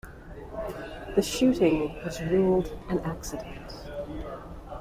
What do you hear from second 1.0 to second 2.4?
The shooting was